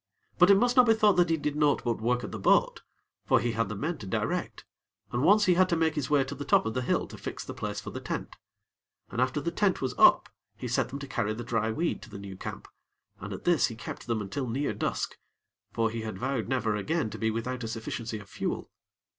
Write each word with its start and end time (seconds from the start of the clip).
But 0.39 0.49
it 0.49 0.57
must 0.57 0.75
not 0.75 0.87
be 0.87 0.95
thought 0.95 1.15
that 1.17 1.29
he 1.29 1.37
did 1.37 1.55
naught 1.55 1.83
but 1.83 2.01
work 2.01 2.23
at 2.23 2.31
the 2.31 2.39
boat; 2.39 2.81
for 3.27 3.39
he 3.39 3.51
had 3.51 3.69
the 3.69 3.75
men 3.75 3.99
to 3.99 4.07
direct, 4.07 4.65
and 5.11 5.21
once 5.23 5.45
he 5.45 5.53
had 5.53 5.69
to 5.69 5.75
make 5.75 5.93
his 5.93 6.09
way 6.09 6.23
to 6.23 6.33
the 6.33 6.43
top 6.43 6.65
of 6.65 6.73
the 6.73 6.81
hill 6.81 7.05
to 7.05 7.19
fix 7.19 7.45
the 7.45 7.53
place 7.53 7.79
for 7.79 7.91
the 7.91 7.99
tent. 8.01 8.35
And 9.11 9.21
after 9.21 9.39
the 9.39 9.51
tent 9.51 9.79
was 9.79 9.93
up, 9.99 10.27
he 10.57 10.67
set 10.67 10.89
them 10.89 10.97
to 10.97 11.07
carry 11.07 11.35
the 11.35 11.43
dry 11.43 11.71
weed 11.71 12.01
to 12.01 12.09
the 12.09 12.17
new 12.17 12.35
camp, 12.35 12.67
and 13.19 13.31
at 13.31 13.43
this 13.43 13.67
he 13.67 13.75
kept 13.75 14.07
them 14.07 14.21
until 14.21 14.47
near 14.47 14.73
dusk; 14.73 15.19
for 15.71 15.91
he 15.91 16.01
had 16.01 16.17
vowed 16.17 16.47
never 16.47 16.75
again 16.75 17.11
to 17.11 17.19
be 17.19 17.29
without 17.29 17.63
a 17.63 17.67
sufficiency 17.67 18.17
of 18.17 18.27
fuel. 18.27 18.71